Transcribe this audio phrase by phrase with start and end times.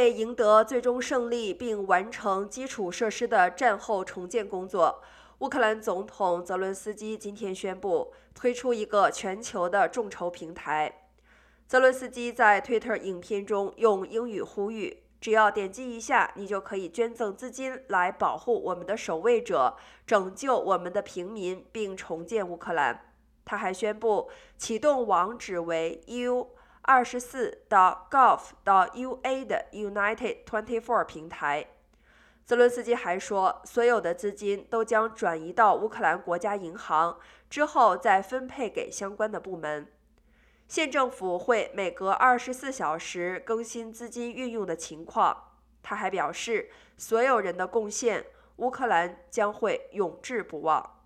[0.00, 5.02] 为赢得最终胜利并完成基础设施的战后重建工作，
[5.40, 11.10] 乌克兰总统泽伦斯基今天宣布推出一个全球的众筹平台。
[11.68, 19.76] 泽伦斯基在推特影片中用英语呼吁：“只要点击一下，你就可以捐赠资金来保护我们的守卫者，
[20.06, 23.12] 拯救我们的平民，并重建乌克兰。”
[23.44, 26.48] 他还宣布启动网址为 u
[26.92, 31.68] 二十四到 gov 到 ua 的 United Twenty Four 平台。
[32.44, 37.16] 泽伦斯基还说，所有的资金都将转移到乌克兰国家银行，
[37.48, 39.86] 之后再分配给相关的部门。
[40.66, 45.52] 县政府会每隔二十四小时更新资金运用的情况。
[45.84, 50.99] 他还表示，所有人的贡献，乌克兰将会永志不忘。